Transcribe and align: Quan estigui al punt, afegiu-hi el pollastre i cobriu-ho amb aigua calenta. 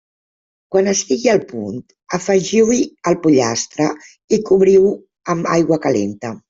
Quan 0.75 0.87
estigui 0.93 1.31
al 1.33 1.41
punt, 1.51 1.77
afegiu-hi 2.19 2.81
el 3.13 3.21
pollastre 3.27 3.91
i 4.39 4.45
cobriu-ho 4.51 4.99
amb 5.37 5.57
aigua 5.61 5.85
calenta. 5.89 6.39